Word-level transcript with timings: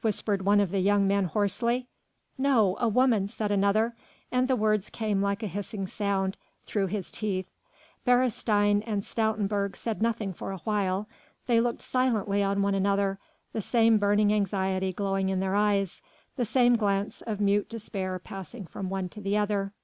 whispered 0.00 0.46
one 0.46 0.60
of 0.60 0.70
the 0.70 0.78
young 0.80 1.06
men 1.06 1.26
hoarsely. 1.26 1.86
"No. 2.38 2.74
A 2.80 2.88
woman," 2.88 3.28
said 3.28 3.52
another, 3.52 3.94
and 4.32 4.48
the 4.48 4.56
words 4.56 4.88
came 4.88 5.20
like 5.20 5.42
a 5.42 5.46
hissing 5.46 5.86
sound 5.86 6.38
through 6.64 6.86
his 6.86 7.10
teeth. 7.10 7.50
Beresteyn 8.06 8.82
and 8.86 9.02
Stoutenburg 9.04 9.76
said 9.76 10.00
nothing 10.00 10.32
for 10.32 10.52
a 10.52 10.56
while. 10.64 11.06
They 11.46 11.60
looked 11.60 11.82
silently 11.82 12.42
on 12.42 12.62
one 12.62 12.74
another, 12.74 13.18
the 13.52 13.60
same 13.60 13.98
burning 13.98 14.32
anxiety 14.32 14.90
glowing 14.90 15.28
in 15.28 15.40
their 15.40 15.54
eyes, 15.54 16.00
the 16.36 16.46
same 16.46 16.76
glance 16.76 17.20
of 17.20 17.38
mute 17.38 17.68
despair 17.68 18.18
passing 18.18 18.64
from 18.64 18.88
one 18.88 19.10
to 19.10 19.20
the 19.20 19.36
other. 19.36 19.74